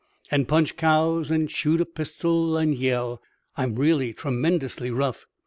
[0.31, 3.21] "and punch cows and shoot a pistol and yell.
[3.55, 5.27] I'm really tremendously rough.